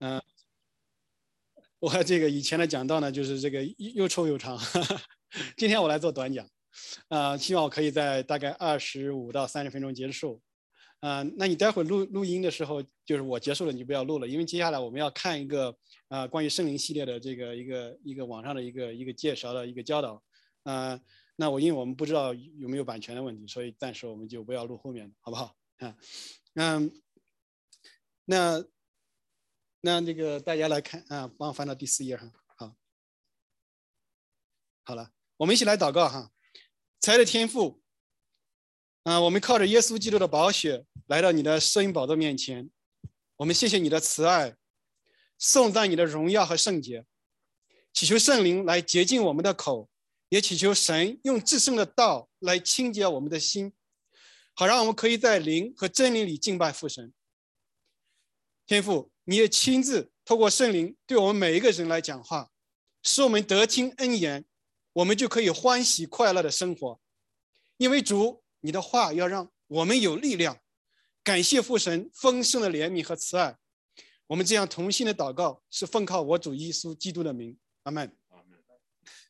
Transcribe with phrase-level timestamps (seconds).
[0.00, 0.22] 嗯，
[1.80, 4.58] 我这个以前的讲道呢，就是这个又臭又长。
[5.56, 6.48] 今天我来做短讲，
[7.08, 10.40] 啊，希望我可以在大概二十五到三十分钟结束。
[11.00, 15.76] 啊，那你待会录录音的时候，就是我结束了，你就不要录了，因为接下来我们要看一个
[16.08, 20.22] 啊关于圣灵系列的这个一个一个网上的一个一个介绍的一个教导。
[20.64, 21.00] 啊，
[21.36, 25.54] 那我因为我们不知道有没有版权的问题，所以暂时我们就不要录后面的，好不好？
[25.78, 25.96] 啊，
[26.54, 26.92] 嗯，
[28.24, 28.64] 那
[29.80, 32.32] 那那个大家来看啊，帮我翻到第四页哈。
[32.56, 32.76] 好，
[34.84, 36.30] 好了，我们一起来祷告哈，
[37.00, 37.80] 才的天赋。
[39.04, 42.70] 啊，我们靠着耶稣基督的宝血来到你的摄影宝座面前，
[43.36, 44.56] 我们谢谢你的慈爱，
[45.38, 47.06] 颂赞你的荣耀和圣洁，
[47.94, 49.88] 祈求圣灵来洁净我们的口，
[50.28, 53.72] 也祈求神用至圣的道来清洁我们的心，
[54.52, 57.14] 好让我们可以在灵和真理里敬拜父神。
[58.66, 62.50] 天父，你也亲自透过圣灵对我们每一个人来讲话，
[63.02, 64.46] 使我们得听恩言，
[64.94, 66.98] 我们就可以欢喜快乐的生活，
[67.76, 68.42] 因为主。
[68.60, 70.58] 你的话要让我们有力量，
[71.22, 73.56] 感谢父神丰盛的怜悯和慈爱。
[74.26, 78.16] 我们这样同心的祷告，是奉靠我主耶稣基督的名，阿门。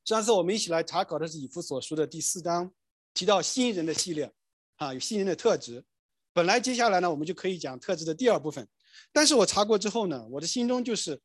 [0.06, 2.72] 上次我们一起来查考的是以弗所书的第四章，
[3.12, 4.32] 提到新人的系列，
[4.76, 5.84] 啊，有新人的特质。
[6.32, 8.66] 本来接下来呢，我们就可以讲特质的第二部分，
[9.12, 11.20] 但是我查过之后呢，我的心中就是，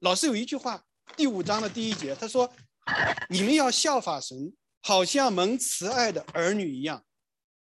[0.00, 0.84] 老师有一句话，
[1.16, 2.52] 第五章的第一节，他说
[3.28, 7.04] ：“你们要效法神，好像蒙慈爱的儿女一样。”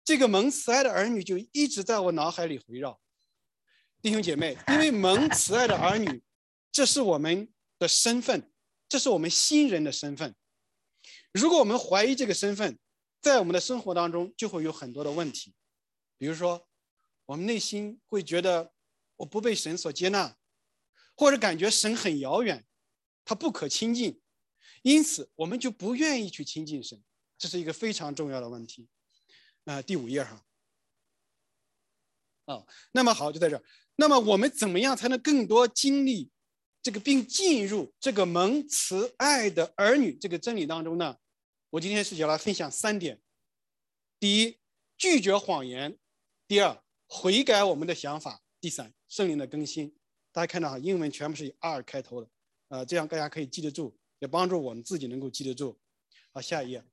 [0.05, 3.01] 这个蒙慈爱的儿女就一直在我脑海里回绕，
[4.01, 6.23] 弟兄姐妹，因为蒙慈爱的儿女，
[6.71, 8.53] 这是我们的身份，
[8.89, 10.35] 这是我们新人的身份。
[11.33, 12.79] 如果我们怀疑这个身份，
[13.21, 15.53] 在我们的生活当中就会有很多的问题，
[16.17, 16.69] 比如说，
[17.27, 18.73] 我们内心会觉得
[19.17, 20.37] 我不被神所接纳，
[21.17, 22.67] 或者感觉神很遥远，
[23.25, 24.21] 他不可亲近，
[24.83, 27.03] 因此我们就不愿意去亲近神，
[27.39, 28.89] 这是一个非常重要的问题。
[29.65, 30.45] 啊，第五页哈。
[32.47, 33.65] 哦，那么好，就在这儿。
[33.97, 36.31] 那么我们怎么样才能更多经历
[36.83, 41.17] 这个，并进入这个蒙慈爱的儿女这个真理当中呢？
[41.71, 43.21] 我今天是要来分享三点：
[44.21, 44.61] 第一，
[44.97, 45.99] 拒绝谎言；
[46.47, 49.95] 第二，悔改我们的想法；第三，圣灵的更新。
[50.33, 52.29] 大家看到哈，英文全部是以 R 开头的，
[52.69, 55.79] 呃，这样大家可以记得住，也帮助我们自己能够记得住。
[56.33, 56.85] 好，下一页。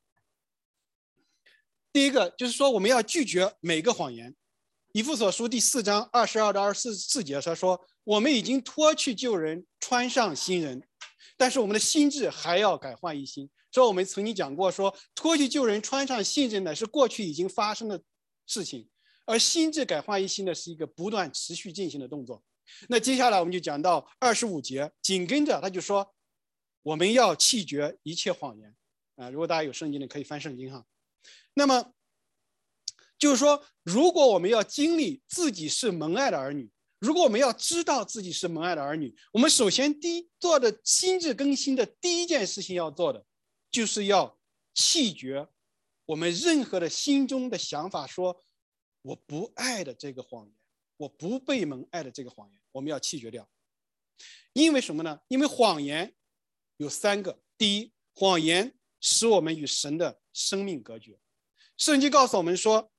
[1.92, 4.36] 第一个就是说，我们要拒绝每个谎言。
[4.94, 10.88] 以父所书第四章二十二到二十四四节他说：“我们已经脱去旧人，穿上新人，
[11.36, 18.00] 但是我们的心智还要改换一新。”所以我们曾经讲过，说脱去旧人，穿上新人呢，是过去已经发生的
[18.46, 18.88] 事情，
[19.26, 22.44] 而心智改换一新呢，是一个不断持续进行的动作。
[22.90, 26.14] 那接下来我们就讲到二十五节，紧跟着他就说
[26.82, 28.76] ：“我们要弃绝一切谎言。”
[29.16, 30.86] 啊，如果大家有圣经的，可以翻圣经哈。
[31.54, 31.94] 那么，
[33.20, 43.24] 就是说，如果我们要经历自己是蒙爱的儿女，如果我们要知道自己是蒙爱的儿女，我们首先第一做的心智更新的第一件事情要做的，
[43.70, 44.40] 就是要
[44.74, 45.48] 弃绝
[46.06, 48.42] 我们任何的心中的想法，说
[49.04, 50.56] 我不爱的这个谎言，
[50.98, 53.48] 我不被蒙爱的这个谎言，我们要弃绝掉。
[54.54, 55.20] 因为什么呢？
[55.28, 56.16] 因为谎言
[56.78, 61.20] 有三个：第一，谎言使我们与神的生命隔绝。
[61.78, 62.92] 圣经告诉我们说，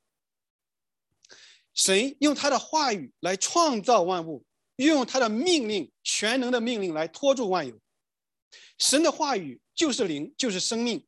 [1.73, 4.45] 神用他的话语来创造万物，
[4.77, 7.81] 运用他的命令，全能的命令来托住万有。
[8.79, 11.07] 神的话语就是灵，就是生命。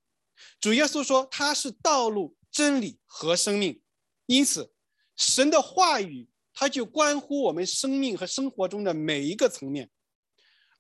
[0.60, 3.82] 主耶稣说他是道路、真理和生命。
[4.26, 4.72] 因此，
[5.16, 9.90] 神的话语它就关乎我们生命和生活中的每一个层面。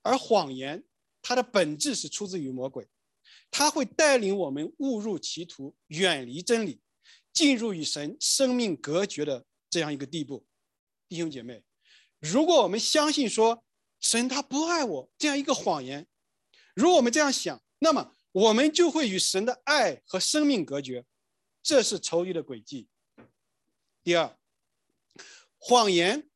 [0.02, 0.84] 而谎言，
[1.20, 2.88] 它的本质是出自于魔鬼。
[3.50, 6.80] 它会带领我们误入歧途，远离真理，
[7.32, 10.44] 进入与神生命隔绝的这样一个地步。
[11.08, 11.62] 弟兄姐妹，
[12.20, 13.64] 如果我们相信说
[14.00, 16.06] 神他不爱我这样一个谎言，
[16.74, 21.04] 如果我们这样想，那么我们就会与神的爱和生命隔绝，
[21.62, 22.88] 这是仇敌的诡计。
[24.06, 24.38] 第二，
[25.58, 26.30] 谎言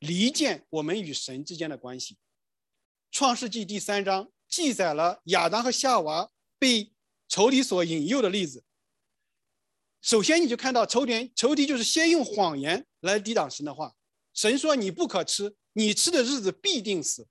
[0.00, 2.18] 离间我们与神之间的关系。
[3.10, 4.30] 创世纪第三章。
[4.46, 6.92] 记载了亚当和夏娃被
[7.26, 8.64] 仇敌所引诱的例子。
[10.02, 13.94] 首先，你就看到仇敌，仇敌就是先用谎言来抵挡神的话。
[14.34, 17.26] 神说：“你不可吃，你吃的日子必定死。”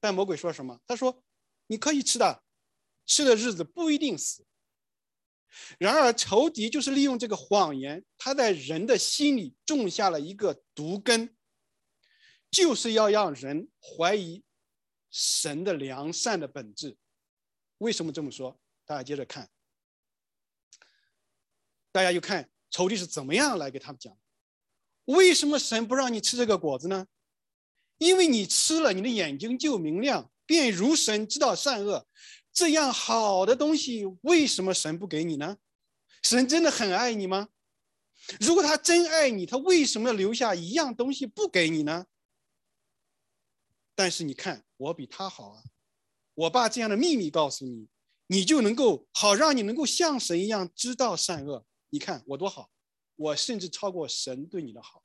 [0.00, 0.78] 但魔鬼说什么？
[0.86, 1.24] 他说
[1.68, 2.42] ：“你可以吃的，
[3.06, 4.44] 吃的日子不一定死。”
[5.78, 11.36] 然而，仇敌就是利用这个谎言，他在人的心里种下了一个毒根。
[12.50, 14.44] 就是要让人怀疑
[15.10, 16.98] 神的良善的本质。
[17.78, 18.58] 为什么这么说？
[18.84, 19.48] 大家接着看，
[21.90, 24.14] 大家就看仇敌是怎么样来给他们讲。
[25.06, 27.06] 为什么神不让你吃这个果子呢？
[27.96, 32.06] 因为你吃了，你的眼睛就明亮，便如神知道善恶。
[32.52, 35.56] 这样好的东西，为什么神不给你呢？
[36.22, 37.48] 神真的很爱你吗？
[38.40, 42.06] 如果他真爱你，他为什么要留下一样东西不给你呢？
[43.94, 45.62] 但是你看，我比他好啊！
[46.34, 47.88] 我把这样的秘密告诉你，
[48.26, 51.66] 你就能够好，让你能够像神一样知道善恶。
[51.90, 52.70] 你看我多好，
[53.16, 55.02] 我甚至超过神对你的好。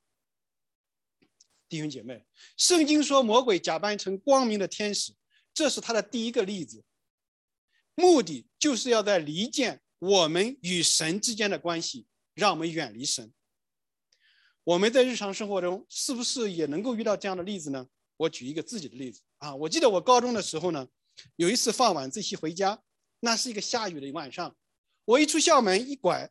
[1.67, 5.13] 弟兄姐妹，圣经说魔鬼假扮成光明的天使，
[5.53, 6.83] 这是他的第一个例子。
[7.99, 12.05] 目的就是要在离间我们与神之间的关系，
[12.35, 13.33] 让我们远离神。
[14.63, 17.87] 我们在日常生活中是不是也能够遇到这样的例子呢？
[18.17, 20.87] 我举一个自己的例子啊，我记得我高中的时候呢，
[21.37, 22.83] 有一次放晚自习回家，
[23.21, 24.55] 那是一个下雨的晚上，
[25.05, 26.29] 我一出校门一拐，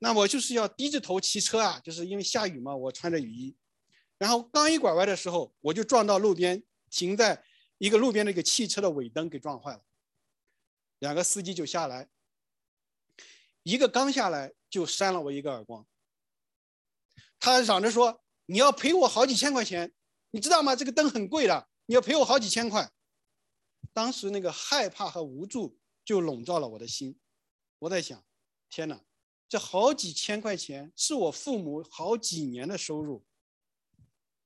[0.00, 3.56] 那我就是要低着头骑车啊，就是因为下雨嘛，我穿着雨衣，
[4.18, 7.42] 然后刚一拐弯的时候，我就撞到路边停在
[7.78, 9.82] 一个路边的一个汽车的尾灯给撞坏了。
[10.98, 12.08] 两个司机就下来，
[13.62, 15.86] 一个刚下来就扇了我一个耳光。
[17.38, 19.94] 他嚷着说：“你要赔我好几千块钱，
[20.30, 20.74] 你知道吗？
[20.74, 22.90] 这个灯很贵的，你要赔我好几千块。”
[23.94, 27.18] 当时那个害怕和无助就笼罩了我的心。
[27.78, 28.24] 我在想：
[28.68, 29.04] 天哪，
[29.48, 33.24] 这好几千块钱是我父母好几年的收入，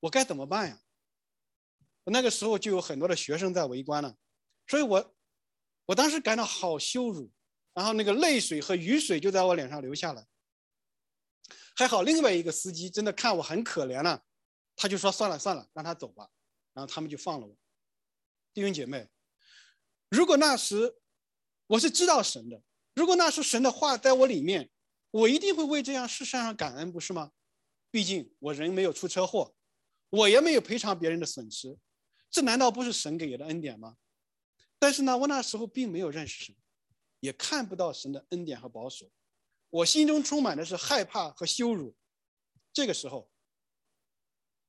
[0.01, 0.83] 我该怎么办呀？
[2.05, 4.17] 那个时候就有很多的学生在围观呢，
[4.67, 5.15] 所以我。
[5.93, 7.31] 我当时感到好羞辱，
[7.75, 10.27] 然后那个泪水和雨水就在我脸上流下来。
[11.77, 14.25] 还好另外一个司机真的看我很可怜了，
[14.75, 16.31] 他就说算了算了，让他走吧，
[16.73, 17.55] 然后他们就放了我。
[18.55, 19.07] 弟兄姐妹，
[20.09, 20.95] 如果那时
[21.67, 22.63] 我是知道神的，
[22.95, 24.71] 如果那时神的话在我里面，
[25.11, 27.33] 我一定会为这样世上感恩，不是吗？
[27.91, 29.55] 毕竟我人没有出车祸，
[30.09, 31.77] 我也没有赔偿别人的损失，
[32.31, 33.99] 这难道不是神给的恩典吗？
[34.83, 36.57] 但是呢，我那时候并没有认识神，
[37.21, 39.09] 也看不到神的恩典和保守，
[39.71, 41.95] 我心中充满的是害怕和羞辱。
[42.73, 43.31] 这个时候，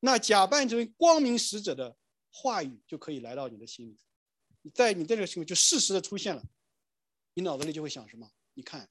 [0.01, 1.97] 那假扮成光明使者的
[2.29, 6.43] 话语就可以来到你的心里，在你这个时候就适时的出现了，
[7.33, 8.31] 你脑子里就会想什么？
[8.53, 8.87] 你看，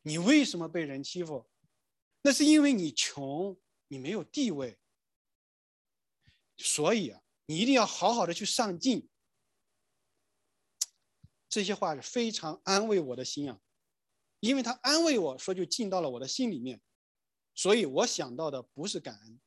[0.00, 1.46] 你为什么被人欺负？
[2.22, 3.54] 那是因为你穷，
[3.88, 4.78] 你没有地位，
[6.56, 9.06] 所以啊，你一定要好好的去上进。
[11.54, 13.60] 这些话是非常安慰我的心啊，
[14.40, 16.80] 因为他安慰我说就进到了我的心里面，
[17.54, 19.40] 所以我想到的不是感恩，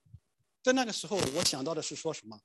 [0.64, 2.40] 在那个时候我想到的是说什么，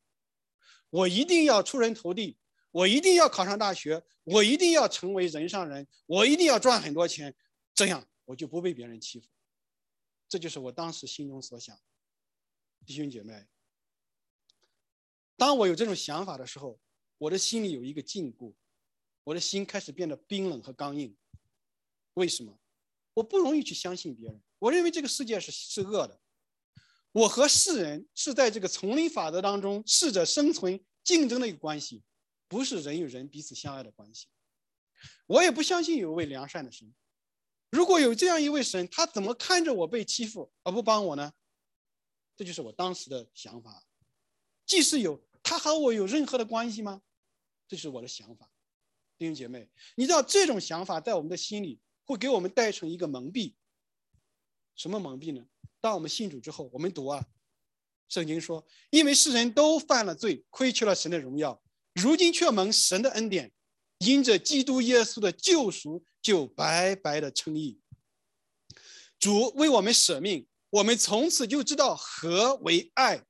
[0.91, 2.37] 我一定要出人头地，
[2.73, 7.32] 我一定要考上大学，我一定要成为人上人，我一定要赚很多钱，
[7.73, 9.29] 这样我就不被别人欺负，
[10.29, 11.79] 这就是我当时心中所想。
[12.85, 13.47] 弟兄姐妹，
[15.37, 16.81] 当我有这种想法的时候，
[17.19, 18.53] 我的心里有一个禁锢。
[19.24, 21.16] 我的心开始变得冰冷和刚硬，
[22.14, 22.58] 为什么？
[23.14, 24.42] 我不容易去相信别人。
[24.58, 26.20] 我认为这个世界是是恶的，
[27.12, 32.02] 我和世人是在这个丛林法则当中适者生存、竞争的一个关系，
[32.48, 34.29] 不是人与人彼此相爱的关系。
[35.26, 36.94] 我也不相信有一位良善的神。
[37.70, 41.32] 如果有这样一位神，他怎么看着我被欺负而不帮我呢？
[42.36, 43.84] 这就是我当时的想法。
[44.64, 47.02] 即使有，他和我有任何的关系吗？
[47.69, 48.50] 这是我的想法。
[49.22, 53.55] 弟兄姐妹，你知道这种想法在我们的心里会给我们带成一个蒙蔽。
[54.74, 55.46] 什么蒙蔽呢？
[55.81, 57.24] 当我们信主之后，我们读啊，
[58.08, 61.62] 圣经说，因为世人都犯了罪，亏缺了神的荣耀，
[61.94, 63.52] 如今却蒙神的恩典，
[63.98, 67.81] 因着基督耶稣的救赎，就白白的称义。
[69.20, 73.24] 主为我们舍命，我们从此就知道何为爱。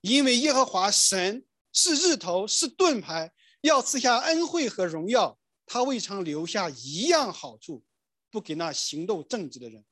[0.00, 3.34] 因为耶和华神是日头，是盾牌。
[3.62, 7.84] 要赐下恩惠和荣耀，他未尝留下一样好处，
[8.28, 9.84] 不给那行动正直的人。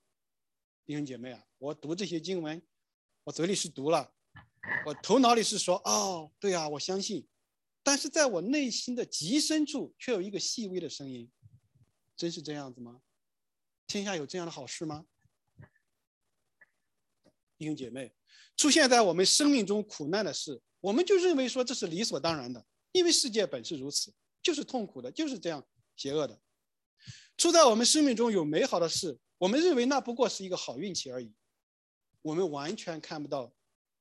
[0.84, 2.60] 弟兄姐妹啊，我读这些经文，
[3.22, 4.12] 我嘴里是读了，
[4.84, 7.26] 我头脑里是说，哦，对啊，我相信。
[7.82, 11.30] 但是在我内心的极深处，却有一个细微的声音：
[12.16, 13.00] 真是这样子吗？
[13.86, 15.06] 天下有这样的好事吗？
[17.56, 18.12] 弟兄姐妹，
[18.56, 22.66] 出现在我们生命中苦难的事，我们就认为说这是理所当然的。
[22.92, 25.66] 因为世界本是如此，就是痛苦的，就是这样
[25.97, 26.40] 邪恶的。
[27.37, 31.32] 出在我们生命中有美好的事，我们认为那不过是一个好运气而已。
[32.23, 33.54] 我们完全看不到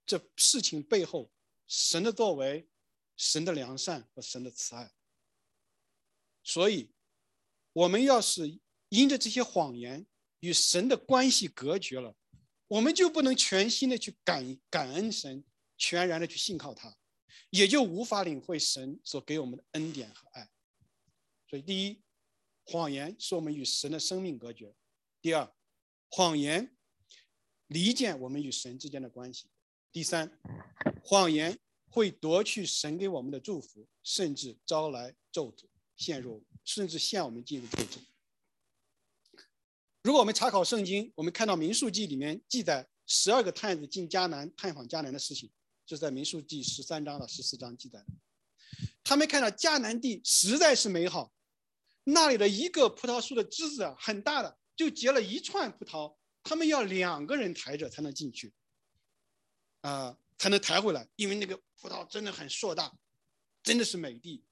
[0.05, 1.31] 这事情背后
[1.67, 2.67] 神的作为、
[3.15, 4.91] 神的良善和神的慈爱。
[6.43, 6.91] 所以，
[7.71, 10.05] 我们要是因着这些谎言
[10.41, 12.13] 与神的关系隔绝了，
[12.67, 15.45] 我们就不能全心的去感感恩神，
[15.77, 16.97] 全然的去信靠他，
[17.49, 20.49] 也就无法领会神所给我们的恩典和爱。
[21.49, 22.01] 所以，第一，
[22.65, 24.75] 谎言是我们与神的生命隔绝；
[25.21, 25.51] 第二，
[26.09, 26.75] 谎言
[27.67, 29.47] 离间我们与神之间的关系；
[29.91, 30.39] 第三，
[31.03, 31.57] 谎言
[31.89, 35.65] 会夺去神给我们的祝福，甚至招来咒诅，
[35.97, 37.99] 陷入甚至陷我们进入咒诅。
[40.03, 45.51] 如果我们查考圣经，我们看到民数记里面记载十二个探子进迦南探访迦南的事情，
[45.89, 48.05] 就在民数记十三章到十四章记载的。
[49.03, 51.33] 他们看到迦南地实在是美好。
[52.03, 58.53] 那里的一个葡萄树的枝子，很大的，就结了一串葡萄，他们要两个人抬着才能进去，
[59.81, 62.95] 啊，才能抬回来，因为那个葡萄真的很硕大，
[63.63, 64.43] 真的是美地。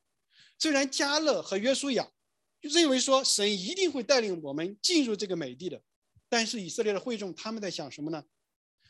[0.58, 2.12] 虽然加勒和约书亚
[2.60, 5.80] 就认为说神一定会带领我们进入这个美地的，
[6.28, 8.24] 但是以色列的会众他们在想什么呢？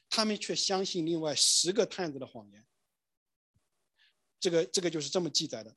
[0.09, 2.65] 他们却相信另外十个探子的谎言。
[4.39, 5.75] 这个这个就是这么记载的，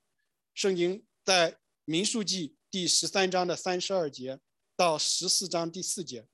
[0.55, 2.57] 圣经在民数记。
[2.73, 4.39] 第十三章的三十二节
[4.77, 6.29] 到十四章第四节，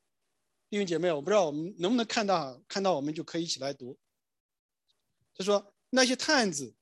[0.68, 3.98] 弟兄姐妹，我不知道我们能不能看到，看到我们就可以一起来读。
[5.34, 6.74] 他说：“那些探子，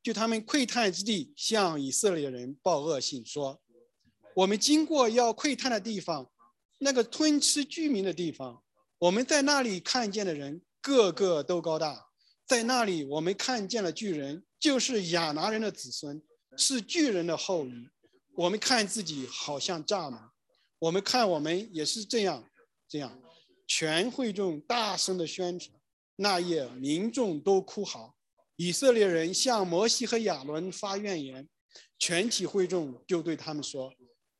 [0.00, 3.60] 就他们窥探之地，向以色列人报恶信，说：
[4.36, 6.30] 我们经过要窥探的地方，
[6.78, 8.62] 那个吞吃居民的地方，
[8.98, 12.08] 我们在那里看见的人个个都高大，
[12.46, 16.22] 在那里我们看见了巨人，就是亚拿人的子孙。”
[16.60, 17.88] 是巨人的后裔，
[18.34, 20.30] 我们看自己好像蚱蜢，
[20.80, 22.44] 我们看我们也是这样，
[22.88, 23.16] 这样，
[23.64, 25.78] 全会众大声的宣传。
[26.16, 28.16] 那夜民众都哭嚎，
[28.56, 31.48] 以色列人向摩西和亚伦发怨言，
[31.96, 33.94] 全体会众就对他们说：“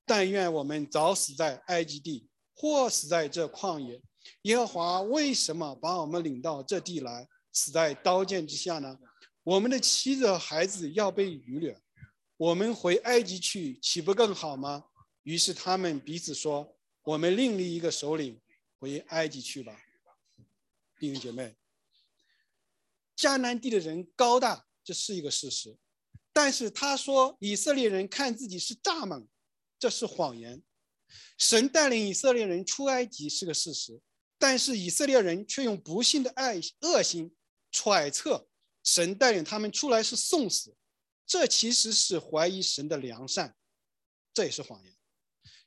[0.05, 4.03] 但愿我们早死在埃及地，或死在这旷野。
[4.43, 8.99] 耶和华为什么把我们领到这地来，死在刀剑之下呢？
[9.43, 11.81] 我们的妻子和孩子要被掳掠。”
[12.39, 14.85] 我们回埃及去，岂不更好吗？
[15.25, 18.41] 于是他们彼此说：“我们另立一个首领，
[18.79, 19.77] 回埃及去吧。”
[21.01, 21.57] 弟兄姐妹，
[23.17, 25.77] 迦南地的人高大，这是一个事实。
[26.33, 29.27] 但是他说以色列人看自己是蚱蜢，
[29.77, 30.63] 这是谎言。
[31.37, 34.01] 神带领以色列人出埃及是个事实，
[34.39, 37.35] 但是以色列人却用不幸的爱恶心
[37.71, 38.49] 揣测
[38.85, 40.75] 神带领他们出来是送死。
[41.27, 43.55] 这其实是怀疑神的良善，
[44.33, 44.97] 这也是谎言。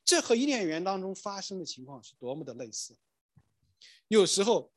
[0.04, 2.96] 这和伊甸园当中发生的情况是多么的类似。
[4.08, 4.72] 有时候，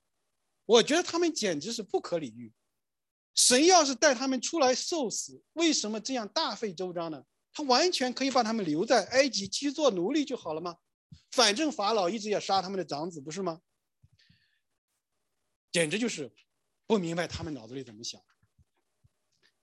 [0.66, 2.54] 我觉得他们简直是不可理喻。
[3.34, 7.24] 神要是带他们出来受死，为什么这样大费周章呢？
[7.52, 10.78] 他完全可以把他们留在埃及继续做奴隶就好了吗？
[11.32, 13.62] 反正法老一直要杀他们的长子，不是吗？
[15.76, 16.32] 简直就是
[16.88, 18.24] 不明白他们脑子里怎么想。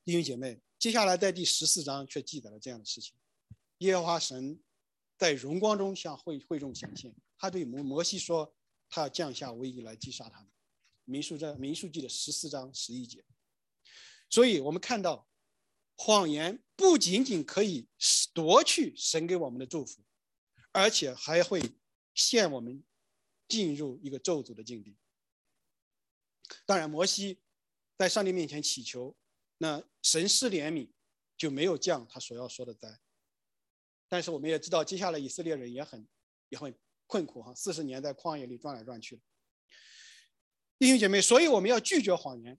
[0.04, 0.60] 弟兄姐妹。
[0.78, 3.14] 接下来，在第十四章却记载了这样的事情：
[3.78, 4.60] 耶和华神
[5.16, 8.54] 在荣光中向会会众显现，他对摩摩西说
[8.90, 10.50] ：“他要降下瘟疫来击杀他们。”
[11.06, 13.24] 民数在民数记的十四章十一节。
[14.28, 15.26] 所以，我们看到，
[15.96, 17.88] 谎言不仅仅可以
[18.34, 20.04] 夺去神给我们的祝福，
[20.72, 21.62] 而且还会
[22.12, 22.84] 陷我们
[23.48, 24.98] 进入一个咒诅的境地。
[26.66, 27.40] 当然，摩西
[27.96, 29.16] 在上帝面前祈求。
[29.58, 30.90] 那神施怜悯，
[31.36, 33.00] 就没有降他所要说的灾。
[34.08, 36.06] 但是我们也知道，接下来以色列人也很
[36.48, 39.22] 也很困苦哈，四十年在旷野里转来转去。
[40.78, 42.58] 弟兄姐妹，所以我们要拒绝谎言，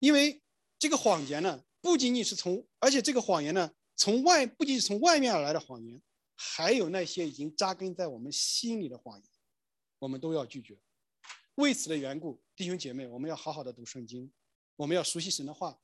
[0.00, 0.42] 因为
[0.78, 6.02] 这个谎言呢，不仅仅是从，而且这个谎言呢，从外不仅是从外面而来的谎言，
[6.34, 9.30] 还有那些已经扎根在我们心里的谎言，
[10.00, 10.76] 我们都要拒绝。
[11.56, 14.32] 为此的缘故，弟兄姐妹，我们要好好的读圣经，
[14.76, 15.80] 我们要熟悉神的话。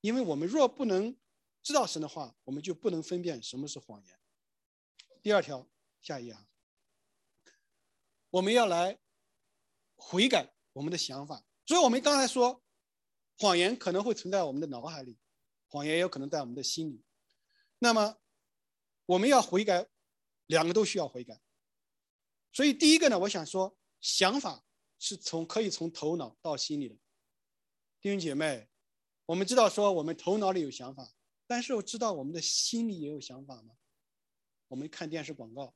[0.00, 1.16] 因为我们若不能
[1.62, 4.20] 知道神的话，我们就不能分辨什么是谎言。
[5.22, 5.68] 第二条，
[6.00, 6.36] 下一页，
[8.30, 9.00] 我们要来
[9.96, 11.44] 悔改我们的想法。
[11.64, 12.62] 所以我们刚才说，
[13.38, 15.18] 谎言可能会存在我们的脑海里，
[15.66, 17.02] 谎言也有可能在我们的心里。
[17.80, 18.16] 那么，
[19.06, 19.88] 我们要悔改，
[20.46, 21.40] 两个都需要悔改。
[22.52, 24.64] 所以第一个呢，我想说，想法
[24.98, 26.94] 是从可以从头脑到心里的，
[28.00, 28.68] 弟兄姐妹。
[29.26, 31.12] 我们知道说我们头脑里有想法，
[31.48, 33.76] 但是我知道我们的心里也有想法吗？
[34.68, 35.74] 我们看电视广告，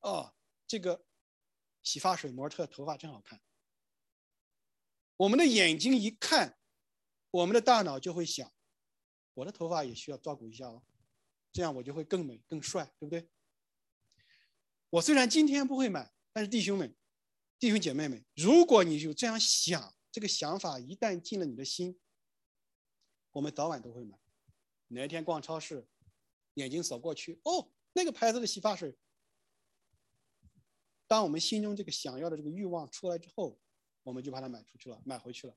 [0.00, 0.34] 哦，
[0.66, 1.04] 这个
[1.82, 3.40] 洗发水模特头发真好看。
[5.16, 6.56] 我们的眼睛一看，
[7.32, 8.52] 我们的大脑就会想：
[9.34, 10.84] 我的头发也需要照顾一下哦，
[11.52, 13.28] 这样我就会更美、更帅，对不对？
[14.90, 16.94] 我虽然今天不会买，但是弟兄们、
[17.58, 21.98] 弟兄姐妹们，如果你有这样想，这个想法一旦进了你的心，
[23.32, 24.18] 我们早晚都会买。
[24.88, 25.88] 哪一天逛超市，
[26.54, 28.96] 眼睛扫过去，哦，那个牌子的洗发水。
[31.06, 33.58] 当我们心中这个想要的这个欲望出来之后，
[34.02, 35.56] 我们就把它买出去了，买回去了。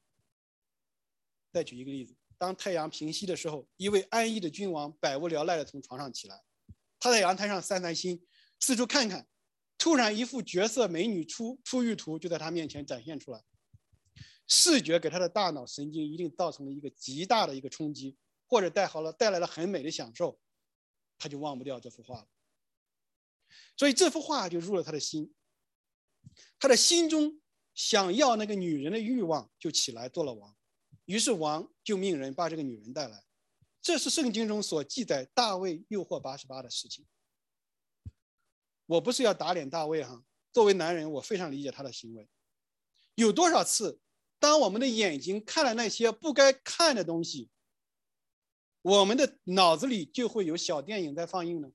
[1.52, 6.44] 再举一个例子，当太阳平息的时候，一位安逸的君王百无聊赖的从床上起来，
[7.00, 8.26] 他在阳台上散散心，
[8.60, 9.28] 四处看看，
[9.78, 13.44] 突然一幅绝色美女出出浴图就在他面前展现出来，
[14.48, 18.18] 视觉给他的大脑神经一定造成了一个极大的一个冲击，
[18.48, 20.40] 或者带好了带来了很美的享受，
[21.18, 22.28] 他就忘不掉这幅画了。
[23.78, 25.34] 所以这幅画就入了他的心，
[26.60, 27.40] 他的心中
[27.76, 30.56] 想要那个女人的欲望就起来做了王，
[31.06, 33.24] 于是王就命人把这个女人带来。
[33.80, 37.06] 这是圣经中所记载大卫诱惑八十八的事情。
[38.88, 42.28] 我不是要打脸大卫哈，作为男人，我非常理解他的行为。
[43.16, 44.00] 有多少次，
[44.40, 47.50] 当我们的眼睛看了那些不该看的东西，
[48.82, 51.72] 我们的脑子里就会有小电影在放映呢？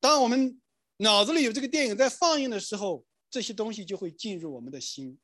[0.00, 0.60] 当我们
[0.98, 5.20] 脑子里有这个电影在放映的时候，这些东西就会进入我们的心，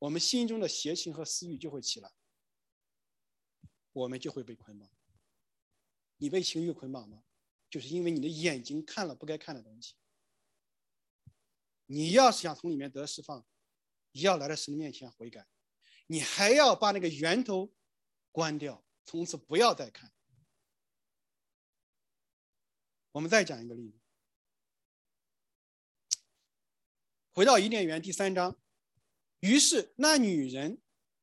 [0.00, 2.10] 我们心中的邪情和私欲就会起来，
[3.92, 4.90] 我们就会被捆绑。
[6.16, 7.22] 你被情欲捆绑吗？
[7.70, 9.94] 就是因为你的眼睛看了不该看的东西。
[11.86, 13.46] 你要是想从里面得释放，
[14.12, 15.46] 要来到神的面前悔改，
[16.06, 17.72] 你还要把那个源头
[18.30, 20.12] 关掉，从此不要再看。
[23.12, 23.98] 我们再讲一个例子，
[27.32, 28.56] 回到伊甸园第三章，
[29.40, 30.80] 于是那女人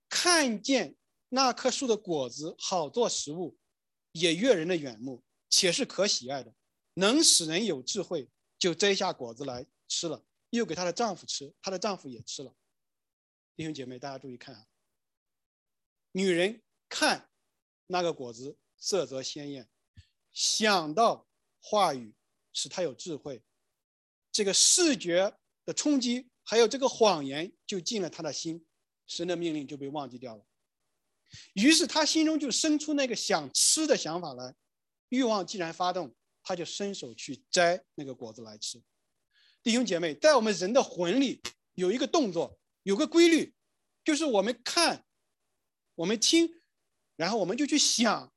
[0.10, 0.98] 看见
[1.30, 3.58] 那棵树的果子好做食物，
[4.12, 6.54] 也悦人的眼目，且是可喜爱的，
[6.94, 12.54] 能使人有智慧，就摘下果子来吃了，又给她的丈夫吃，她的丈夫也吃了。
[13.56, 14.66] 弟兄姐妹，大家注意看啊，
[16.12, 17.30] 女人看
[17.88, 19.70] 那个果子色泽鲜艳，
[20.34, 21.26] 想到。
[21.60, 22.14] 话语
[22.54, 23.44] 使她有智慧，
[24.32, 28.66] 这个视觉的冲击，还有这个谎言就进了她的心，
[29.06, 30.46] 神的命令就被忘记掉了。
[31.54, 34.56] 于是他心中就生出那个想吃的想法来，
[35.10, 38.82] 欲望既然发动，他就伸手去摘那个果子来吃。
[39.64, 41.42] 弟兄姐妹，在我们人的魂里
[41.74, 43.54] 有一个动作，有个规律，
[44.04, 45.06] 就是我们看，
[45.96, 46.62] 我们听，
[47.16, 48.34] 然后我们就去想，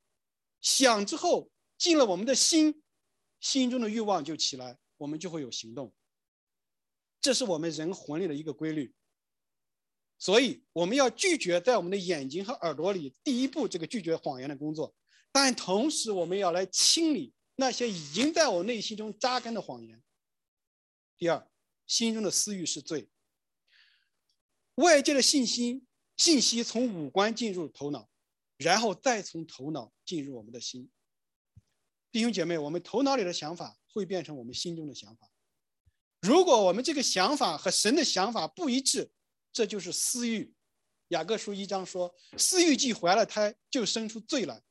[0.61, 2.83] 想之后进了我们的心。
[3.41, 5.95] 心中的欲望就起来，我们就会有行动。
[7.23, 8.95] 这是我们人魂里的一个规律。
[10.19, 14.95] 所以我们要拒绝在我们的眼睛和耳朵里第一步这个拒绝谎言的工作，
[15.33, 20.03] 但同时我们要来清理那些已经在我内心中扎根的谎言。
[21.17, 21.49] 第二，
[21.87, 23.09] 心中的私欲是罪。
[24.77, 25.85] 外界的信息
[26.17, 28.09] 信息从五官进入头脑，
[28.57, 30.91] 然后再从头脑进入我们的心。
[32.11, 35.31] 弟兄姐妹，我们头脑里的想法会变成我们心中的想法。
[36.21, 39.11] 如果我们这个想法和神的想法不一致，
[39.53, 40.53] 这就是私欲。
[41.09, 44.63] 雅各书一章说：“私欲既怀了胎，就生出罪来。”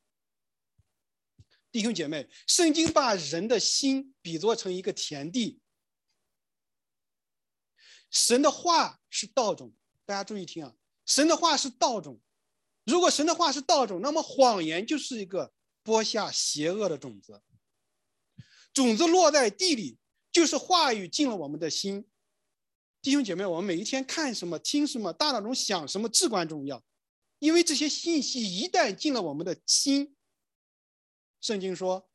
[1.72, 5.60] 弟兄姐妹，圣经把人的心比作成一个田地，
[8.12, 9.74] 神的话是道种，
[10.06, 10.74] 大家注意听啊，
[11.06, 12.20] 神的话是道种。
[12.86, 15.54] 如果神的话是道种，那么谎言就是一个。
[15.82, 17.42] 播下邪恶的种子，
[18.74, 19.98] 种子落在地里，
[20.32, 22.08] 就是话语进了我们的心。
[23.02, 26.84] 弟兄姐妹，我们每一天看什么、听什么，大脑中想什么至关重要，
[27.40, 30.16] 因为这些信息一旦进了我们的心，
[31.42, 32.10] 圣经说，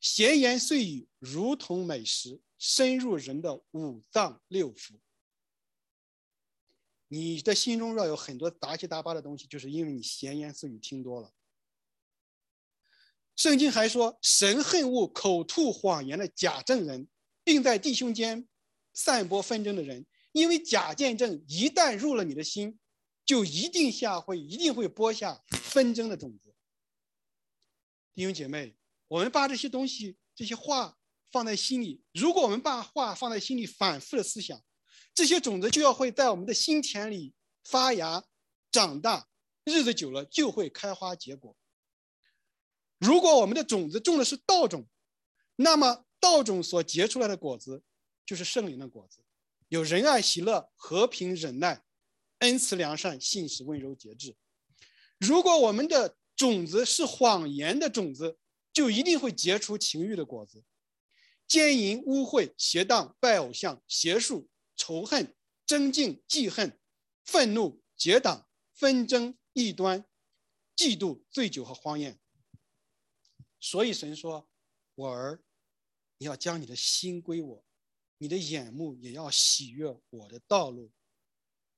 [0.00, 4.98] 闲言碎语如同美食，深入人的五脏六腑。
[7.08, 11.32] 你的心中若有很多杂七杂八的东西，就是因为你闲言碎语听多了。
[13.34, 17.08] 圣经还说，神恨恶口吐谎言的假证人，
[17.42, 18.46] 并在弟兄间
[18.92, 22.78] 散播纷争的人，因为假见证一旦入了你的心，
[23.24, 26.49] 就一定下会一定会播下纷争的种子。
[28.14, 28.76] 弟兄姐妹，
[29.08, 30.98] 我们把这些东西、这些话
[31.30, 34.62] 放在心里，如果我们把话放在心里，反复的思想，
[35.14, 38.24] 这些种子就要会在我们的心田里发芽、
[38.70, 39.28] 长大，
[39.64, 41.56] 日子久了就会开花结果。
[42.98, 44.86] 如果我们的种子种的是道种，
[45.56, 47.82] 那么道种所结出来的果子
[48.26, 49.24] 就是圣灵的果子，
[49.68, 51.82] 有仁爱、喜乐、和平、忍耐，
[52.40, 54.36] 恩慈良善，信实温柔节制。
[55.18, 58.38] 如果我们的种子是谎言的种子，
[58.72, 60.64] 就一定会结出情欲的果子，
[61.46, 66.80] 奸淫、污秽、邪荡、拜偶像、邪术、仇恨、争竞、记恨、
[67.26, 70.06] 愤怒、结党、纷争、异端、
[70.74, 72.18] 嫉妒、醉酒和荒宴。
[73.60, 74.48] 所以神说
[74.96, 75.42] ：“我儿，
[76.16, 77.64] 你要将你的心归我，
[78.16, 80.90] 你的眼目也要喜悦我的道路。”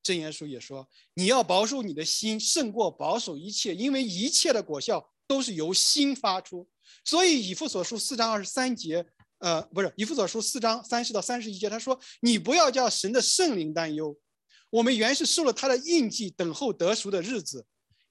[0.03, 6.69] 真言书也说：“你要保守你的心，胜过保守一切，因为一切的果效都是由心发出。”
[7.05, 9.07] 所以以弗所书四章二十三节，
[9.39, 14.17] 呃，不是以弗所书四章三十到三十一节，他说：“你不要叫神的圣灵担忧，
[14.71, 17.67] 我们原是受了他的印记，等候得赎的日子，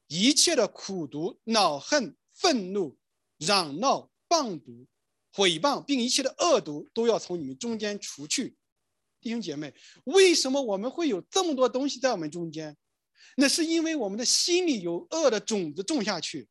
[0.07, 2.97] 一切的苦毒、恼恨、愤怒。”
[3.43, 4.85] 嚷闹、谤毒、
[5.33, 8.55] 毁谤，并一切的恶毒，都要从你们中间除去。
[9.21, 9.73] 弟兄姐妹，
[10.05, 12.75] 为什么我们会有这么多东西在我们中间？
[13.37, 16.49] 那是因为我们的心里有恶的种子种下去。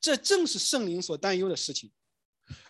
[0.00, 1.92] 这正是圣灵所担忧的事情。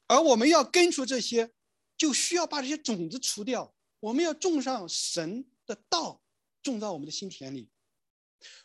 [0.07, 1.53] 而我们要根除这些，
[1.97, 3.75] 就需要把这些种子除掉。
[4.01, 6.21] 我们要种上神的道，
[6.63, 7.71] 种到我们的心田里。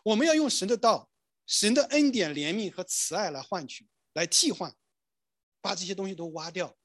[0.04, 1.10] 我们要用神的道。
[1.46, 4.76] 神的恩典、怜悯和慈爱来换取、来替换，
[5.62, 6.76] 把这些东西都挖掉，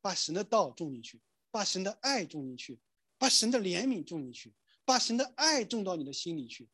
[0.00, 1.20] 把神的道种进去，
[1.52, 2.80] 把神的爱种进去，
[3.16, 4.52] 把神的怜悯种进去，
[4.84, 6.68] 把神的爱种到你的心里去。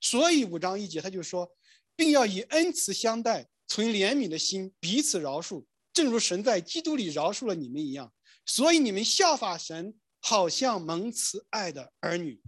[0.00, 1.50] 所以五章一节他就说，
[1.96, 8.12] 并要以恩慈相待，存怜悯的心，彼此饶恕，正如神在基督里饶恕了你们一样。
[8.44, 12.42] 所以你们效法神，好像蒙慈爱的儿女。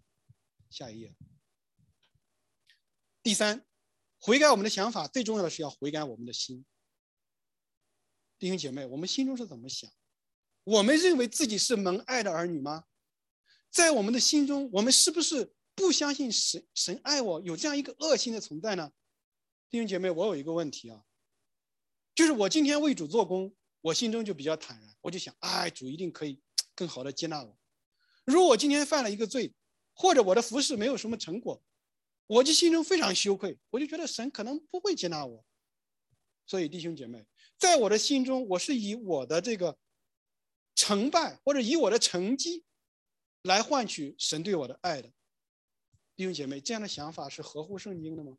[0.69, 1.15] 下一页，
[3.23, 3.65] 第三。
[4.19, 6.65] 悔改我们的想法，最重要的是要悔改我们的心。
[8.39, 9.89] 弟兄姐妹，我们心中是怎么想？
[10.67, 12.87] 我们认为自己是蒙爱的儿女吗？
[13.71, 17.41] 在我们的心中，我们是不是不相信神神爱我？
[17.43, 18.91] 有这样一个恶心的存在呢？
[19.71, 21.05] 弟兄姐妹，我有一个问题啊，
[22.17, 26.43] 就是我今天为主做工，我心中就比较坦然，我就想，哎，主一定可以
[26.75, 27.57] 更好的接纳我。
[28.25, 29.55] 如果今天犯了一个罪，
[29.95, 31.63] 或者我的服饰没有什么成果，
[32.27, 35.45] 我就心中非常羞愧，我就觉得神可能不会接纳我，
[36.45, 37.25] 所以弟兄姐妹，
[37.57, 39.79] 在我的心中，我是以我的这个
[40.77, 42.65] 成败或者以我的成绩
[43.43, 45.11] 来换取神对我的爱的。
[46.15, 48.39] 弟兄姐妹，这样的想法是合乎圣经的吗？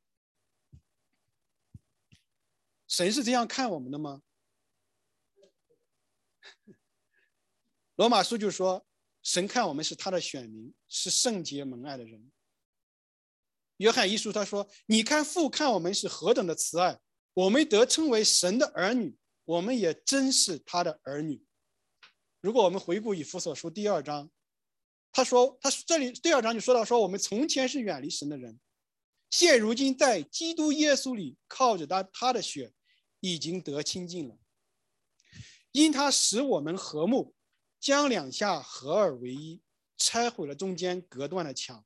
[2.88, 4.22] 神是这样看我们的吗？
[7.96, 8.86] 罗马书就说，
[9.24, 12.32] 神看我们是他的选民，是圣洁蒙爱的人。
[13.78, 17.00] 约翰一书他说：“你看父看我们是何等的慈爱，
[17.34, 21.44] 我们得称为神的儿女，我们也真是他的儿女。”
[22.48, 24.32] 如果我们回顾以弗所书第二章，
[25.12, 28.58] 他说：“他这里第二章就说到说，我们从前是远离神的人，
[29.30, 32.72] 现如今在基督耶稣里靠着他他的血，
[33.20, 34.38] 已经得清净了，
[35.74, 37.36] 因他使我们和睦，
[37.82, 39.62] 将两下合二为一，
[39.98, 41.84] 拆毁了中间隔断的墙。”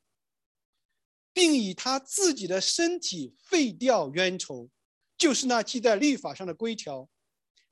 [1.33, 4.69] 并以他自己的身体废掉冤仇，
[5.17, 7.09] 就是那记在律法上的规条。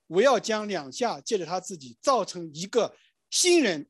[0.09, 2.97] 我要将两下借着他自己造成一个
[3.29, 3.89] 新人，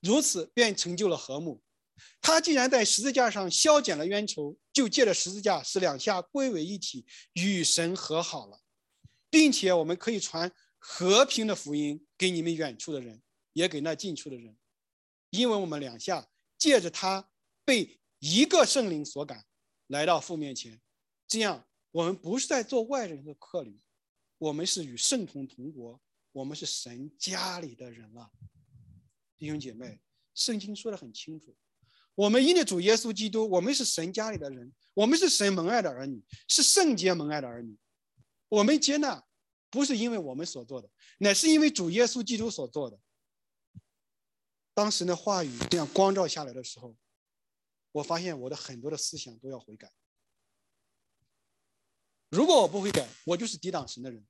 [0.00, 1.62] 如此便成就了和睦。
[2.20, 8.60] 他既然在十字架上消减了冤仇，就借着十字架使两下归为一体，与神和好了，
[9.30, 13.22] 并且我们可以传和平的福音给你们远处的人，
[13.52, 14.56] 也给那近处的人，
[15.30, 17.30] 因为我们两下借着他
[17.64, 17.94] 被。
[18.20, 19.44] 一个圣灵所感，
[19.86, 20.80] 来到父面前，
[21.28, 23.78] 这样我们不是在做外人的客旅，
[24.38, 26.00] 我们是与圣同同国，
[26.32, 28.30] 我们是神家里的人了。
[29.36, 30.00] 弟兄姐妹，
[30.34, 31.56] 圣经说的很清楚，
[32.14, 37.76] 我们因着主耶稣基督，我们是神家里的人，我们是神蒙爱的儿女，是圣洁蒙爱的儿女。
[38.48, 39.24] 我们接纳，
[39.70, 42.98] 不是因为我们所做的，乃是因为主耶稣基督所做的。
[44.74, 46.96] 当时的话语这样光照下来的时候。
[47.90, 49.90] 我发现我的很多的思想都要悔改。
[52.30, 54.26] 如果我不悔改，我就是抵挡神的人。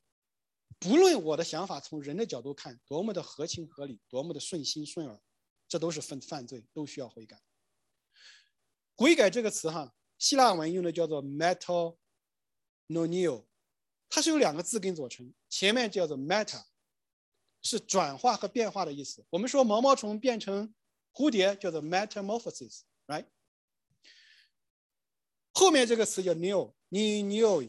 [0.78, 5.20] 不论我的想法从人的角度看多么的合情合理，多么的顺心顺耳，
[5.66, 7.42] 这都是犯犯罪，都需要悔改。
[8.94, 11.96] 悔改这个词哈，希腊文用的叫做 metanoio，
[14.08, 16.64] 它是由两个字根组成，前面叫做 meta，
[17.62, 19.26] 是转化和变化的意思。
[19.30, 20.72] 我们说毛毛虫变成
[21.12, 23.26] 蝴蝶叫做 metamorphosis，right？
[25.52, 27.68] 后面这个词叫 new，new，new，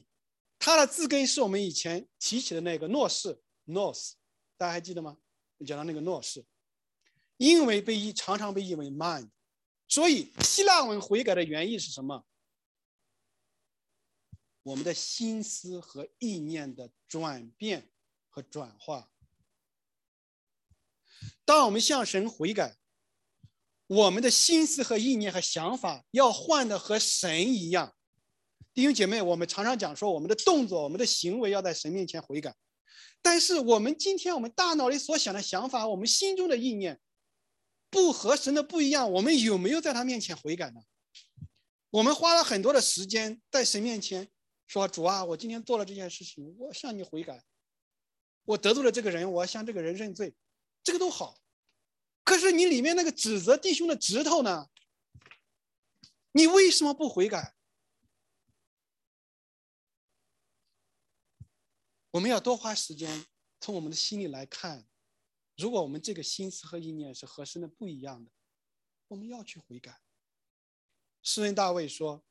[0.59, 4.11] 它的字根是我们以前提起的那个诺氏 north，
[4.57, 5.17] 大家还记得吗？
[5.65, 6.45] 讲到那个诺氏，
[7.37, 9.29] 因为被译常常被译为 mind，
[9.87, 12.25] 所以希腊文悔改的原意是什么？
[14.63, 17.89] 我们的心思和意念的转变
[18.29, 19.09] 和转化。
[21.45, 22.77] 当我们向神悔改，
[23.87, 27.95] 我们的心思和意念和想法要换的和神一样。
[28.79, 32.55] 弟兄姐妹，我们常常讲说，我们的动作、我们的行为要在神面前悔改。
[33.21, 36.97] 但是我们今天我们大脑里所想的想法，我们心中的意念，
[37.89, 40.79] 不和神的不一样，我们有没有在他面前悔改呢？
[41.89, 44.29] 我们花了很多的时间在神面前
[44.65, 47.43] 说：“主啊，我今天做了这件事情，我向你悔改。
[48.45, 50.33] 我得罪了这个人，我要向这个人认罪。”
[50.85, 51.35] 这个都好，
[52.23, 54.67] 可是你里面那个指责弟兄的指头呢？
[56.31, 57.55] 你为什么不悔改？
[62.11, 63.25] 我们要多花时间
[63.59, 64.87] 从我们的心里来看，
[65.57, 68.31] 如果我们这个心思和意念是和神的不一样的，
[69.09, 70.01] 我们要去悔改。
[71.21, 72.23] 诗人大卫说：“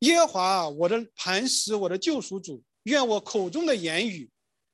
[0.00, 4.30] 耶和华，我的磐石，我的救赎主，愿我口中的言语，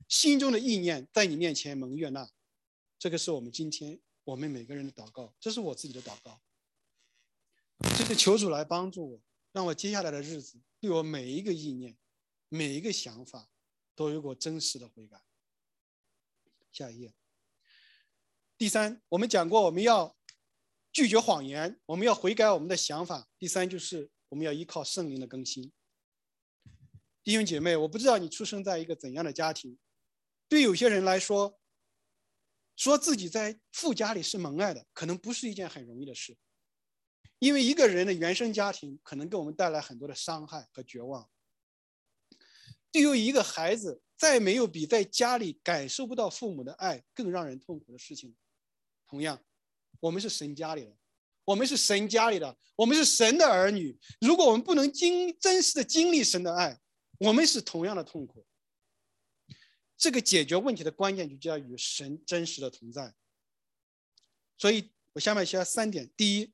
[0.09, 2.29] 心中的意念，在你面前蒙悦纳。”
[2.99, 6.41] 这个是我们今天我们每个人的祷告，这是我自己的祷告。
[7.97, 9.21] 这是求主来帮助我，
[9.53, 11.97] 让我接下来的日子对我每一个意念、
[12.49, 13.49] 每一个想法。
[13.94, 15.22] 都有过真实的悔改。
[16.70, 17.14] 下一页。
[18.57, 20.16] 第三，我们讲过，我们要
[20.92, 23.28] 拒绝谎言，我们要悔改我们的想法。
[23.38, 25.72] 第三，就是我们要依靠圣灵的更新。
[27.24, 29.78] 弟兄姐妹，我不知道你出生在一个怎样的家庭，
[30.48, 31.59] 对有些人来说，
[32.76, 36.37] 说自己在父家里是蒙爱的，可能不是一件很容易的事，
[37.38, 41.28] 因为一个人的原生家庭可能给我们带来很多的伤害和绝望。
[42.92, 48.37] 对于一个孩子，再没有比在家里感受不到父母的爱更让人痛苦的事情。
[49.09, 49.42] 同样，
[49.98, 50.96] 我们是神家里的，
[51.44, 53.98] 我们是神家里的，我们是神的儿女。
[54.20, 56.81] 如果我们不能经真实的经历神的爱，
[57.18, 58.46] 我们是同样的痛苦。
[59.96, 63.14] 这个解决问题的关键就在于神真实的同在。
[64.59, 66.52] 所以我下面写三点：第一，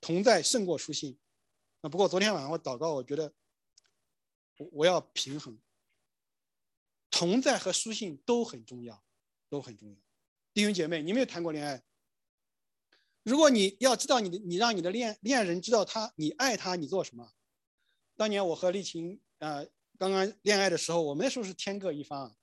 [0.00, 1.18] 同在胜过书信。
[1.80, 3.32] 啊，不过昨天晚上我祷告，我觉得
[4.58, 5.58] 我我要平衡。
[7.16, 9.00] 同在和书信都很重要，
[9.48, 9.96] 都很重要。
[10.52, 11.80] 弟兄姐妹，你没有谈过恋爱？
[13.22, 17.30] 如果你要知道你的，你让你的恋恋人知道他你爱他，你做什么？
[18.16, 19.64] 当年我和丽琴呃
[19.96, 22.36] 刚刚恋爱的时候，我们那时候是天各一方，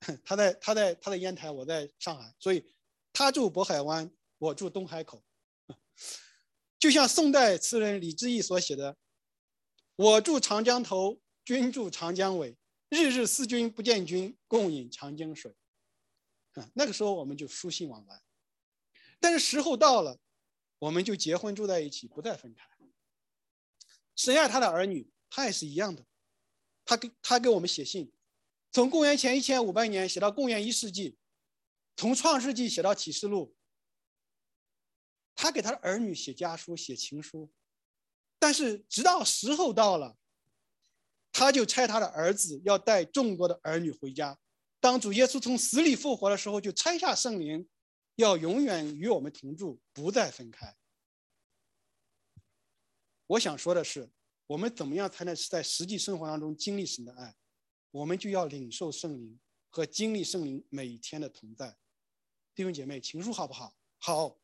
[0.26, 2.66] 他在他在他在烟台，我在上海，所以
[3.12, 5.22] 他住渤海湾，我住东海口。
[6.80, 8.96] 就像宋代词人李之义所写的
[9.94, 12.56] ：“我住长江头，君住长江尾。”
[12.90, 15.56] 日日思君不见君，共饮长江水。
[16.54, 18.22] 啊，那个时候我们就书信往来，
[19.20, 20.20] 但是时候到了，
[20.78, 22.68] 我们就结婚住在一起，不再分开。
[24.16, 26.04] 神爱他的儿女，他也是一样的。
[26.84, 28.12] 他给他给我们写信，
[28.72, 31.16] 从公元前一千五百年写到公元一世纪，
[31.96, 33.56] 从创世纪写到启示录。
[35.36, 37.50] 他给他的儿女写家书、写情书，
[38.38, 40.18] 但是直到时候到了。
[41.32, 44.38] 他就差他的儿子要带众多的儿女回家。
[44.80, 47.68] 当主耶稣从死里复活的时候，就拆下圣灵，
[48.16, 50.76] 要永远与我们同住，不再分开。
[53.26, 54.10] 我想说的是，
[54.46, 57.36] 我们怎么样才能在实际生活当中经历神的爱？
[57.92, 59.38] 我们就要领受圣灵
[59.68, 61.76] 和经历圣灵每天的同在。
[62.54, 63.76] 弟兄姐妹，情书好不好？
[63.98, 64.38] 好。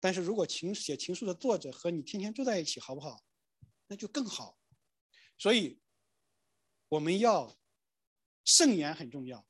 [0.00, 3.22] 但是如果情写情书的作者和你天天住在一起，好不好？
[3.86, 4.57] 那就更好。
[5.38, 5.80] 所以，
[6.88, 7.56] 我们要
[8.44, 9.46] 圣言很重要，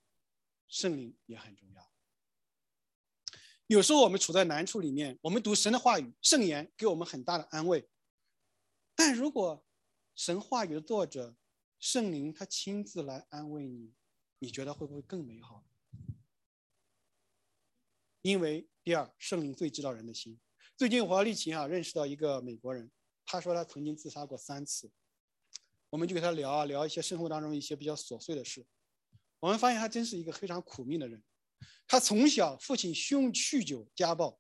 [0.69, 1.91] 圣灵也很重要。
[3.67, 7.89] 有时候我们处在难处里面，我们读神的话语，圣言给我们很大的安慰。
[8.95, 9.65] 但如果
[10.15, 11.37] 神话语的作者
[11.79, 13.95] 圣灵他亲自来安慰你，
[14.41, 15.65] 你觉得会不会更美好？
[18.23, 20.39] 因为第二，圣灵最知道人的心。
[20.77, 22.91] 最近我和丽琴啊认识到一个美国人，
[23.25, 24.91] 他说他曾经自杀过三次。
[25.91, 28.67] 我们就给他聊啊聊一些生活当中一些比较琐碎的事，
[29.41, 31.23] 我们发现他真是一个非常苦命的人。
[31.87, 34.39] 他从小父亲酗酗酒家暴，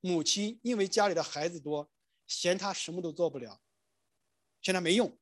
[0.00, 1.90] 母亲因为家里的孩子多，
[2.26, 3.60] 嫌他什么都做不了，
[4.60, 5.18] 嫌他没用。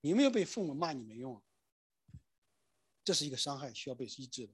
[0.00, 1.42] 你没有被父母骂你没用啊，
[3.04, 4.52] 这是一个伤害，需要被医治的。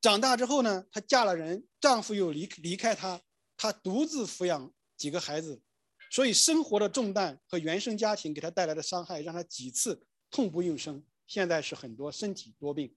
[0.00, 3.20] 长大之后呢，她嫁了人，丈夫又离离开她，
[3.56, 5.62] 她独自抚养几个孩子。
[6.10, 11.04] 所以生活的重担和原生家庭给他带来的伤害，让他几次痛不欲生。
[11.26, 12.96] 现在是很多身体多病。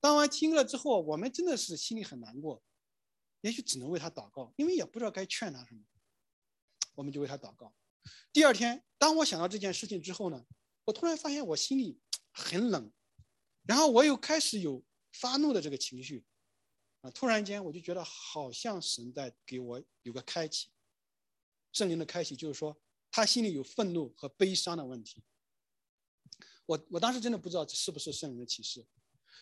[0.00, 2.62] 当完听了之后，我们真的是心里很难过。
[3.40, 5.80] 也许只能为他祷告，因为也不知道该劝他什么，
[6.96, 7.72] 我们就为他祷告。
[8.32, 10.44] 第二天，当我想到这件事情之后呢，
[10.84, 12.00] 我突然发现我心里
[12.32, 12.90] 很冷，
[13.62, 16.24] 然后我又开始有发怒的这个情绪，
[17.02, 20.68] 啊，突然间我就觉得好像神在给我有个开启，
[21.72, 25.22] 圣灵的开启，就是说他心里有愤怒和悲伤的问题。
[26.66, 28.86] 我我当时真的不知道这是不是圣灵的启示，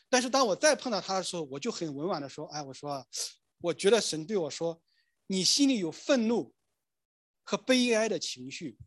[0.09, 3.07] 但是当我再碰到他的时候，我就很委婉的说：“哎，我说，
[3.59, 4.81] 我觉得神对我说，
[5.27, 6.55] 你心里有愤怒
[7.43, 8.79] 和悲哀的情绪，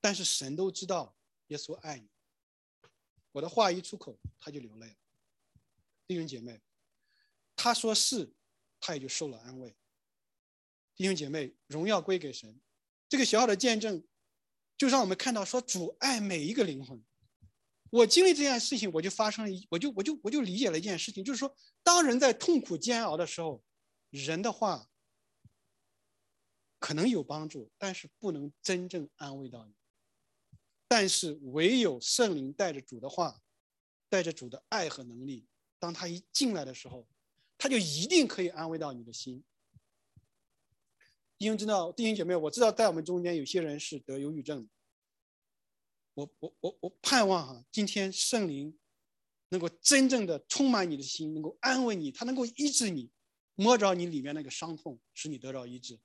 [0.00, 1.14] 但是神都知道
[1.48, 2.08] 耶稣爱你。”
[3.32, 4.96] 我的话一出口，他就流泪了。
[6.06, 6.62] 弟兄姐妹，
[7.56, 8.32] 他说是，
[8.80, 9.76] 他也就受了安慰。
[10.96, 12.60] 弟兄姐妹，荣耀归给神。
[13.08, 14.04] 这个小小的见证，
[14.76, 17.04] 就让我们看到说主爱每一个灵魂。
[17.90, 23.62] 我经历这件事情，我就发生了一，我就我就我就理解了一件事情，就是说，当人在痛苦煎熬的时候，
[24.10, 24.88] 人的话
[26.78, 29.74] 可能有帮助，但是不能真正安慰到你。
[30.88, 33.42] 但是唯有圣灵带着主的话，
[34.08, 35.46] 带着主的爱和能力，
[35.78, 37.06] 当他一进来的时候，
[37.56, 39.44] 他就一定可以安慰到你的心。
[41.44, 44.66] 弟兄知道，弟兄姐妹，我知道在我们中间有些人是得忧郁症。
[46.14, 48.74] 我我我我盼望哈，今天圣灵
[49.50, 53.10] 能够真正的充满你的心，能够安慰你，他能够医治你，
[53.56, 56.00] 摸着你里面那个伤痛，使你得到医治。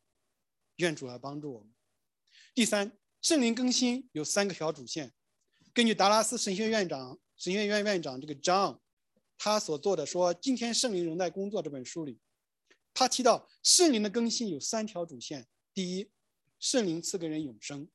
[0.76, 1.74] 愿主来帮助我们。
[2.54, 5.14] 第三，圣灵更新有三个小主线。
[5.74, 8.78] 根据达拉斯神学院长、神学院院长这个张
[9.38, 12.20] 他所做的说，今天圣灵仍在工作这本书里，
[12.94, 15.48] 他提到圣灵的更新有三条主线。
[15.74, 16.10] 第一，
[16.60, 17.90] 圣灵赐给人永生，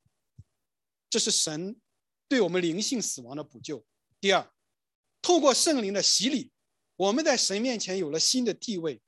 [1.11, 1.81] 这是神。
[2.27, 3.85] 对我们灵性死亡的补救。
[4.19, 4.51] 第二，
[5.21, 6.51] 透过圣灵的洗礼，
[6.97, 9.03] 我们在神面前有了新的地位，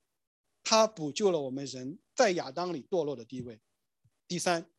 [0.63, 3.59] 他补救了我们人在亚当里堕落的地位。
[4.29, 4.71] 第三，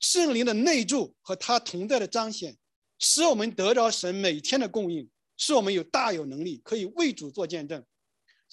[0.00, 2.56] 圣灵的内住和他同在的彰显，
[2.98, 7.84] 使我们得着神每天的供应，使我们有大有能力可以为主做见证，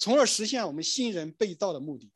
[0.00, 2.10] 从而实现我们新人被造的目的。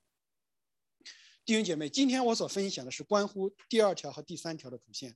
[1.45, 5.15] 弟兄姐妹，今天我所分享的是关乎第二条和第三条的主线。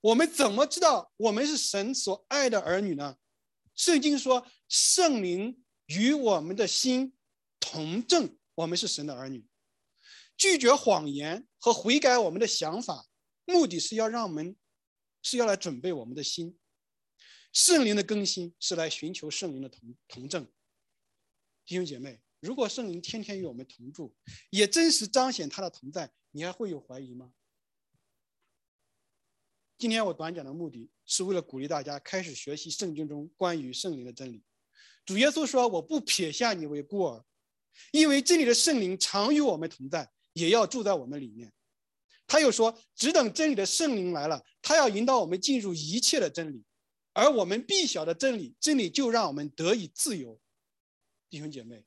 [0.00, 3.16] 我们怎么知道我们是神所爱的儿女呢？
[3.74, 7.12] 圣经说，圣灵与我们的心
[7.58, 9.44] 同证，我们是神的儿女。
[10.36, 13.08] 拒绝谎言和悔改我们的想法，
[13.44, 14.56] 目的是要让我们
[15.22, 16.56] 是要来准备我们的心。
[17.52, 20.48] 圣灵的更新是来寻求圣灵的同同证。
[21.68, 24.16] 弟兄姐妹，如果圣灵天天与我们同住，
[24.48, 27.30] 也真实彰显他的同在，你还会有怀疑吗？
[29.76, 34.42] 今天我短讲的目的是为了鼓励大家开始学习圣经中关于圣灵的真理。
[35.04, 37.22] 主耶稣说：“我不撇下你为孤儿，
[37.92, 41.52] 因为这里的圣灵常与我们同在，也要住在我们里面。”
[42.26, 46.64] 他又说：“只等真理的圣灵来了，他要引导我们进入一切的真理，
[47.12, 50.40] 而我们必晓的真理，真理就让我们得以自由。”
[51.30, 51.84] 弟兄姐妹，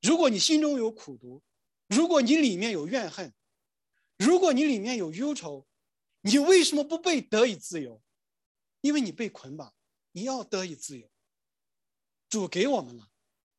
[0.00, 1.42] 如果你心中有苦毒，
[1.88, 3.32] 如果你里面有怨恨，
[4.18, 5.66] 如果你里面有忧愁，
[6.20, 8.02] 你为什么不被得以自由？
[8.80, 9.74] 因为你被捆绑，
[10.12, 11.08] 你要得以自由。
[12.28, 13.08] 主给我们了，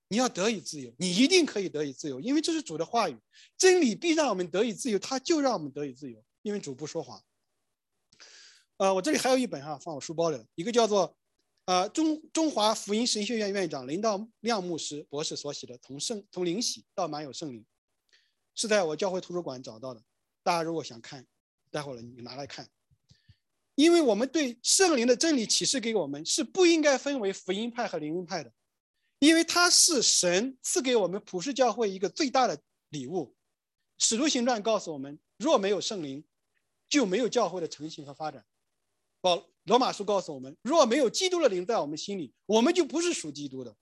[0.07, 3.17] 你要得以自由，你一定可以得以自由，因为这是主的话语，
[3.57, 7.23] 真理必让我们得以自由，他就让我们得以自由，因为主不说谎。
[8.77, 11.15] 呃，我这里还有一本哈，放我书包里了，一个叫做
[11.65, 17.61] 呃中中华福音神学院院长林道亮牧师博士所写的《从圣从灵洗到满有圣灵》，
[18.55, 20.03] 是在我教会图书馆找到的，
[20.43, 21.25] 大家如果想看。
[21.71, 22.69] 待会儿你拿来看，
[23.73, 28.53] 因为我们对圣灵的真理启示给我们是不应该分为福音派和灵恩派的，
[29.17, 33.35] 因为它是神赐给我们普世教会一个最大的礼物。
[33.97, 36.23] 使徒行传告诉我们，若没有圣灵，
[36.87, 38.45] 就没有教会的成型和发展。
[39.19, 43.75] 保罗马书告诉我们，若没有基督的灵在我们心里，我们就不是属基督的。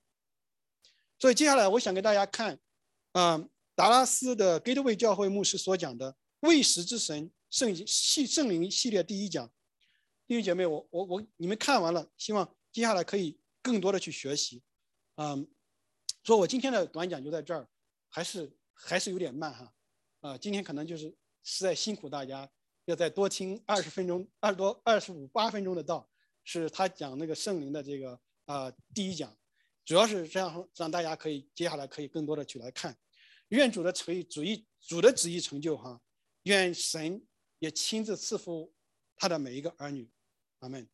[1.20, 2.60] 所以接下来我想给大家看，
[3.13, 7.32] 嗯，达拉斯的 Gateway 教会牧师所讲的未食之神。
[7.50, 9.46] 圣系圣灵系列第一讲，
[10.25, 14.63] 弟兄姐妹，我我我你们看完了，希望接下来可以更多的去学习，
[15.15, 15.46] 嗯，
[16.23, 17.67] 所以我今天的短讲就在这儿，
[18.08, 19.73] 还是还是有点慢哈，
[20.21, 21.13] 啊，今天可能就是
[21.44, 22.50] 实在辛苦大家，
[22.92, 26.08] 要再多听二十分钟，二十多二十五八分钟的道，
[26.44, 29.35] 是他讲那个圣灵的这个啊第一讲，
[29.83, 32.96] 主要是这样让大家可以接下来可以更多的去来看，
[33.48, 36.00] 愿主的成意主意主的旨意成就哈，
[36.44, 37.25] 愿神。
[37.62, 38.73] 也亲自赐福
[39.15, 40.10] 他的每一个儿女，
[40.62, 40.89] 阿门。